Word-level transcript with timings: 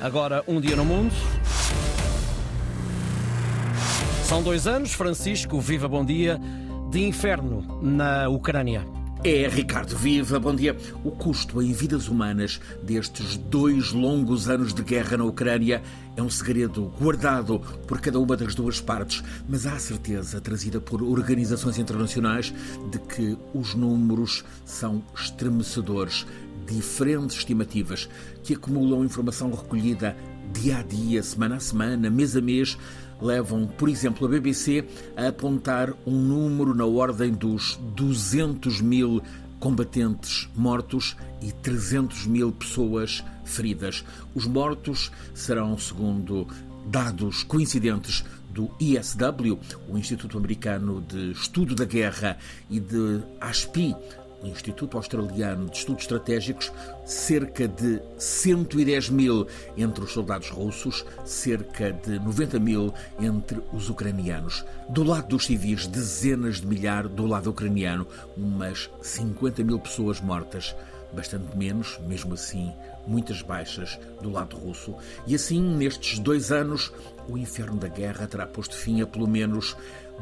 Agora, 0.00 0.44
um 0.46 0.60
dia 0.60 0.76
no 0.76 0.84
mundo. 0.84 1.12
São 4.24 4.42
dois 4.42 4.66
anos, 4.66 4.92
Francisco, 4.92 5.60
viva 5.60 5.88
bom 5.88 6.04
dia, 6.04 6.38
de 6.90 7.04
inferno 7.04 7.80
na 7.82 8.28
Ucrânia. 8.28 8.86
É, 9.24 9.48
Ricardo 9.48 9.96
Viva, 9.96 10.38
bom 10.38 10.54
dia. 10.54 10.76
O 11.02 11.10
custo 11.10 11.60
em 11.60 11.72
vidas 11.72 12.06
humanas 12.06 12.60
destes 12.80 13.36
dois 13.36 13.90
longos 13.90 14.48
anos 14.48 14.72
de 14.72 14.82
guerra 14.82 15.16
na 15.16 15.24
Ucrânia 15.24 15.82
é 16.16 16.22
um 16.22 16.30
segredo 16.30 16.92
guardado 17.00 17.58
por 17.88 18.00
cada 18.00 18.20
uma 18.20 18.36
das 18.36 18.54
duas 18.54 18.80
partes, 18.80 19.24
mas 19.48 19.66
há 19.66 19.76
certeza 19.80 20.40
trazida 20.40 20.80
por 20.80 21.02
organizações 21.02 21.78
internacionais 21.78 22.54
de 22.92 22.98
que 23.00 23.36
os 23.52 23.74
números 23.74 24.44
são 24.64 25.02
estremecedores. 25.16 26.24
Diferentes 26.68 27.38
estimativas 27.38 28.08
que 28.42 28.54
acumulam 28.54 29.04
informação 29.04 29.50
recolhida 29.50 30.16
dia 30.52 30.78
a 30.78 30.82
dia, 30.82 31.22
semana 31.22 31.56
a 31.56 31.60
semana, 31.60 32.10
mês 32.10 32.36
a 32.36 32.40
mês, 32.40 32.78
levam, 33.20 33.66
por 33.66 33.88
exemplo, 33.88 34.26
a 34.26 34.30
BBC 34.30 34.84
a 35.16 35.28
apontar 35.28 35.92
um 36.06 36.12
número 36.12 36.74
na 36.74 36.86
ordem 36.86 37.32
dos 37.32 37.76
200 37.94 38.80
mil 38.80 39.22
combatentes 39.58 40.48
mortos 40.54 41.16
e 41.42 41.52
300 41.52 42.26
mil 42.26 42.52
pessoas 42.52 43.24
feridas. 43.44 44.04
Os 44.34 44.46
mortos 44.46 45.10
serão, 45.34 45.76
segundo 45.76 46.46
dados 46.86 47.42
coincidentes 47.42 48.24
do 48.50 48.70
ISW, 48.80 49.58
o 49.88 49.98
Instituto 49.98 50.38
Americano 50.38 51.04
de 51.06 51.32
Estudo 51.32 51.74
da 51.74 51.84
Guerra, 51.84 52.38
e 52.70 52.80
de 52.80 53.20
ASPI, 53.40 53.94
o 54.42 54.46
Instituto 54.46 54.96
Australiano 54.96 55.66
de 55.68 55.76
Estudos 55.76 56.02
Estratégicos, 56.02 56.72
cerca 57.04 57.66
de 57.66 58.00
110 58.18 59.10
mil 59.10 59.46
entre 59.76 60.04
os 60.04 60.12
soldados 60.12 60.50
russos, 60.50 61.04
cerca 61.24 61.92
de 61.92 62.18
90 62.18 62.58
mil 62.58 62.92
entre 63.20 63.60
os 63.72 63.88
ucranianos. 63.88 64.64
Do 64.88 65.02
lado 65.02 65.28
dos 65.28 65.46
civis, 65.46 65.86
dezenas 65.86 66.60
de 66.60 66.66
milhares 66.66 67.10
do 67.10 67.26
lado 67.26 67.50
ucraniano, 67.50 68.06
umas 68.36 68.90
50 69.02 69.64
mil 69.64 69.78
pessoas 69.78 70.20
mortas 70.20 70.74
bastante 71.12 71.56
menos, 71.56 71.98
mesmo 72.06 72.34
assim, 72.34 72.72
muitas 73.06 73.42
baixas 73.42 73.98
do 74.22 74.30
lado 74.30 74.56
russo. 74.56 74.94
E 75.26 75.34
assim, 75.34 75.60
nestes 75.60 76.18
dois 76.18 76.52
anos, 76.52 76.92
o 77.28 77.36
inferno 77.36 77.78
da 77.78 77.88
guerra 77.88 78.26
terá 78.26 78.46
posto 78.46 78.76
fim 78.76 79.00
a 79.00 79.06
pelo 79.06 79.26
menos 79.26 79.76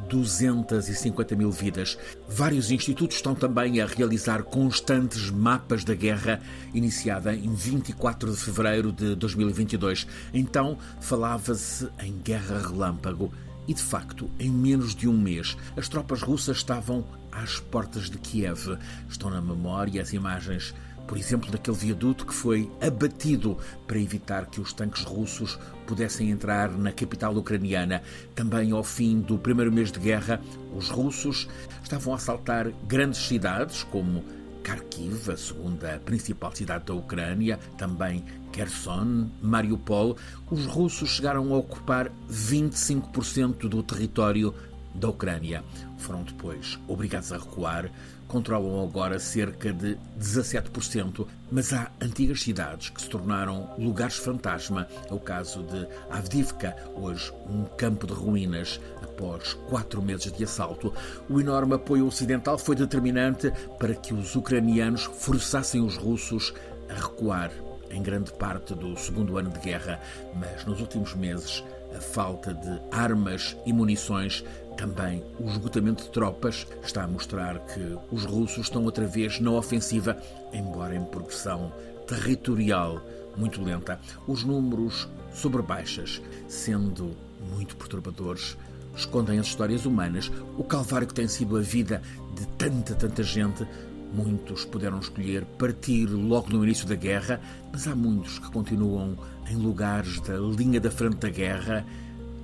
250 0.08 1.34
mil 1.34 1.50
vidas. 1.50 1.98
Vários 2.28 2.70
institutos 2.70 3.16
estão 3.16 3.34
também 3.34 3.80
a 3.80 3.86
realizar 3.86 4.42
constantes 4.42 5.30
mapas 5.30 5.84
da 5.84 5.94
guerra, 5.94 6.40
iniciada 6.74 7.34
em 7.34 7.52
24 7.54 8.30
de 8.30 8.36
fevereiro 8.36 8.92
de 8.92 9.14
2022. 9.14 10.06
Então, 10.32 10.78
falava-se 11.00 11.88
em 12.02 12.12
guerra 12.18 12.58
relâmpago. 12.58 13.32
E 13.68 13.74
de 13.74 13.82
facto, 13.82 14.30
em 14.38 14.50
menos 14.50 14.94
de 14.94 15.08
um 15.08 15.16
mês, 15.16 15.56
as 15.76 15.88
tropas 15.88 16.22
russas 16.22 16.58
estavam 16.58 17.04
às 17.32 17.58
portas 17.58 18.08
de 18.08 18.18
Kiev. 18.18 18.78
Estão 19.08 19.30
na 19.30 19.40
memória 19.40 20.00
as 20.00 20.12
imagens 20.12 20.74
por 21.06 21.16
exemplo, 21.16 21.50
daquele 21.50 21.76
viaduto 21.76 22.26
que 22.26 22.34
foi 22.34 22.70
abatido 22.80 23.56
para 23.86 23.98
evitar 23.98 24.46
que 24.46 24.60
os 24.60 24.72
tanques 24.72 25.04
russos 25.04 25.58
pudessem 25.86 26.30
entrar 26.30 26.70
na 26.70 26.90
capital 26.90 27.34
ucraniana. 27.36 28.02
Também 28.34 28.72
ao 28.72 28.82
fim 28.82 29.20
do 29.20 29.38
primeiro 29.38 29.70
mês 29.70 29.92
de 29.92 30.00
guerra, 30.00 30.40
os 30.74 30.90
russos 30.90 31.48
estavam 31.82 32.12
a 32.12 32.16
assaltar 32.16 32.70
grandes 32.88 33.20
cidades 33.20 33.84
como 33.84 34.24
Kharkiv, 34.66 35.30
a 35.30 35.36
segunda 35.36 36.00
principal 36.04 36.52
cidade 36.52 36.86
da 36.86 36.94
Ucrânia, 36.94 37.56
também 37.78 38.24
Kherson, 38.52 39.30
Mariupol. 39.40 40.16
Os 40.50 40.66
russos 40.66 41.08
chegaram 41.10 41.54
a 41.54 41.58
ocupar 41.58 42.10
25% 42.28 43.68
do 43.68 43.80
território 43.84 44.52
da 44.92 45.08
Ucrânia. 45.08 45.62
Foram 46.06 46.22
depois 46.22 46.78
obrigados 46.86 47.32
a 47.32 47.36
recuar, 47.36 47.90
controlam 48.28 48.80
agora 48.80 49.18
cerca 49.18 49.72
de 49.72 49.98
17%, 50.16 51.26
mas 51.50 51.72
há 51.72 51.90
antigas 52.00 52.42
cidades 52.42 52.90
que 52.90 53.02
se 53.02 53.10
tornaram 53.10 53.68
lugares 53.76 54.14
fantasma. 54.14 54.86
É 55.10 55.12
o 55.12 55.18
caso 55.18 55.64
de 55.64 55.84
Avdivka, 56.08 56.76
hoje 56.94 57.32
um 57.50 57.64
campo 57.64 58.06
de 58.06 58.12
ruínas 58.12 58.80
após 59.02 59.54
quatro 59.68 60.00
meses 60.00 60.30
de 60.30 60.44
assalto. 60.44 60.94
O 61.28 61.40
enorme 61.40 61.74
apoio 61.74 62.06
ocidental 62.06 62.56
foi 62.56 62.76
determinante 62.76 63.52
para 63.76 63.92
que 63.92 64.14
os 64.14 64.36
ucranianos 64.36 65.06
forçassem 65.06 65.80
os 65.80 65.96
russos 65.96 66.54
a 66.88 66.94
recuar 66.94 67.50
em 67.90 68.00
grande 68.00 68.32
parte 68.32 68.76
do 68.76 68.96
segundo 68.96 69.38
ano 69.38 69.50
de 69.50 69.58
guerra, 69.58 70.00
mas 70.36 70.64
nos 70.64 70.80
últimos 70.80 71.14
meses 71.14 71.64
a 71.96 72.00
falta 72.00 72.52
de 72.52 72.80
armas 72.90 73.56
e 73.64 73.72
munições, 73.72 74.44
também 74.76 75.24
o 75.40 75.48
esgotamento 75.48 76.04
de 76.04 76.10
tropas, 76.10 76.66
está 76.82 77.04
a 77.04 77.08
mostrar 77.08 77.58
que 77.66 77.98
os 78.10 78.24
russos 78.24 78.64
estão 78.64 78.84
outra 78.84 79.06
vez 79.06 79.40
na 79.40 79.50
ofensiva, 79.52 80.16
embora 80.52 80.94
em 80.94 81.04
progressão 81.04 81.72
territorial 82.06 83.00
muito 83.36 83.62
lenta. 83.62 84.00
Os 84.26 84.44
números 84.44 85.08
sobre 85.32 85.62
baixas, 85.62 86.22
sendo 86.48 87.16
muito 87.54 87.76
perturbadores, 87.76 88.56
escondem 88.94 89.38
as 89.38 89.46
histórias 89.46 89.84
humanas, 89.84 90.30
o 90.56 90.64
calvário 90.64 91.06
que 91.06 91.14
tem 91.14 91.28
sido 91.28 91.56
a 91.56 91.60
vida 91.60 92.00
de 92.34 92.46
tanta, 92.48 92.94
tanta 92.94 93.22
gente 93.22 93.66
Muitos 94.12 94.64
puderam 94.64 94.98
escolher 94.98 95.44
partir 95.58 96.06
logo 96.06 96.50
no 96.50 96.64
início 96.64 96.86
da 96.86 96.94
guerra, 96.94 97.40
mas 97.72 97.86
há 97.86 97.94
muitos 97.94 98.38
que 98.38 98.50
continuam 98.50 99.16
em 99.50 99.56
lugares 99.56 100.20
da 100.20 100.38
linha 100.38 100.80
da 100.80 100.90
frente 100.90 101.16
da 101.16 101.28
guerra. 101.28 101.84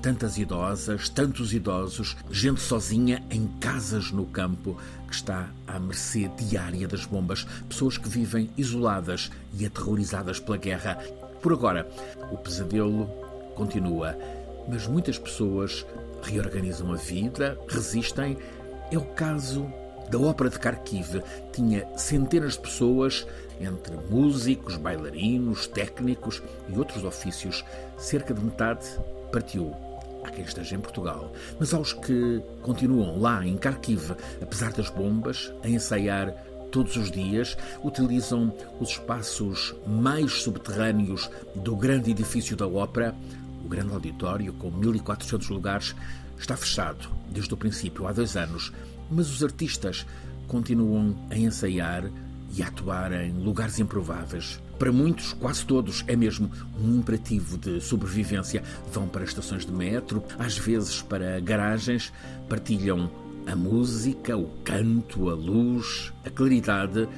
Tantas 0.02 0.36
idosas, 0.36 1.08
tantos 1.08 1.54
idosos, 1.54 2.16
gente 2.28 2.60
sozinha 2.60 3.22
em 3.30 3.46
casas 3.60 4.10
no 4.10 4.26
campo 4.26 4.76
que 5.06 5.14
está 5.14 5.48
à 5.64 5.78
mercê 5.78 6.28
diária 6.36 6.88
das 6.88 7.06
bombas, 7.06 7.46
pessoas 7.68 7.96
que 7.96 8.08
vivem 8.08 8.50
isoladas 8.56 9.30
e 9.56 9.64
aterrorizadas 9.64 10.40
pela 10.40 10.56
guerra. 10.56 10.98
Por 11.40 11.52
agora, 11.52 11.88
o 12.32 12.36
pesadelo 12.36 13.06
continua, 13.54 14.18
mas 14.68 14.88
muitas 14.88 15.18
pessoas 15.18 15.86
reorganizam 16.20 16.92
a 16.92 16.96
vida, 16.96 17.56
resistem. 17.68 18.36
É 18.90 18.98
o 18.98 19.04
caso 19.04 19.72
da 20.10 20.18
Ópera 20.18 20.50
de 20.50 20.58
Kharkiv 20.58 21.22
tinha 21.52 21.86
centenas 21.96 22.54
de 22.54 22.60
pessoas, 22.60 23.24
entre 23.60 23.96
músicos, 24.10 24.76
bailarinos, 24.76 25.68
técnicos 25.68 26.42
e 26.68 26.76
outros 26.76 27.04
ofícios. 27.04 27.64
Cerca 27.96 28.34
de 28.34 28.44
metade 28.44 28.84
partiu. 29.30 29.91
Há 30.24 30.30
quem 30.30 30.44
esteja 30.44 30.76
em 30.76 30.80
Portugal, 30.80 31.32
mas 31.58 31.74
aos 31.74 31.92
que 31.92 32.40
continuam 32.62 33.20
lá 33.20 33.44
em 33.44 33.56
Kharkiv, 33.56 34.12
apesar 34.40 34.72
das 34.72 34.88
bombas, 34.88 35.52
a 35.62 35.68
ensaiar 35.68 36.32
todos 36.70 36.96
os 36.96 37.10
dias, 37.10 37.56
utilizam 37.84 38.52
os 38.80 38.90
espaços 38.90 39.74
mais 39.86 40.42
subterrâneos 40.42 41.30
do 41.54 41.76
grande 41.76 42.10
edifício 42.10 42.56
da 42.56 42.66
ópera. 42.66 43.14
O 43.64 43.68
grande 43.68 43.92
auditório, 43.92 44.52
com 44.54 44.72
1.400 44.72 45.50
lugares, 45.50 45.94
está 46.38 46.56
fechado 46.56 47.08
desde 47.30 47.52
o 47.54 47.56
princípio, 47.56 48.06
há 48.06 48.12
dois 48.12 48.36
anos, 48.36 48.72
mas 49.10 49.30
os 49.30 49.44
artistas 49.44 50.06
continuam 50.48 51.14
a 51.30 51.36
ensaiar 51.36 52.10
e 52.52 52.62
atuar 52.62 53.12
em 53.12 53.32
lugares 53.32 53.78
improváveis. 53.78 54.60
Para 54.78 54.92
muitos, 54.92 55.32
quase 55.32 55.64
todos, 55.64 56.04
é 56.06 56.16
mesmo 56.16 56.50
um 56.80 56.96
imperativo 56.96 57.56
de 57.56 57.80
sobrevivência. 57.80 58.62
Vão 58.92 59.06
para 59.06 59.24
estações 59.24 59.64
de 59.64 59.72
metro, 59.72 60.22
às 60.38 60.58
vezes 60.58 61.00
para 61.00 61.40
garagens, 61.40 62.12
partilham 62.48 63.10
a 63.46 63.56
música, 63.56 64.36
o 64.36 64.48
canto, 64.64 65.30
a 65.30 65.34
luz, 65.34 66.12
a 66.24 66.30
claridade, 66.30 67.08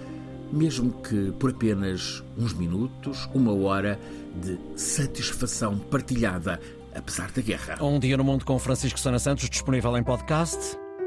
mesmo 0.53 0.93
que 1.03 1.33
por 1.33 1.51
apenas 1.51 2.23
uns 2.37 2.53
minutos, 2.53 3.29
uma 3.35 3.53
hora 3.53 3.99
de 4.43 4.59
satisfação 4.77 5.79
partilhada, 5.79 6.61
apesar 6.95 7.31
da 7.31 7.43
guerra. 7.43 7.83
Um 7.83 7.99
dia 7.99 8.17
no 8.17 8.25
mundo 8.25 8.45
com 8.45 8.59
Francisco 8.59 8.99
Sana 9.01 9.19
Santos, 9.19 9.49
disponível 9.49 9.97
em 9.97 10.05
podcast 10.05 10.84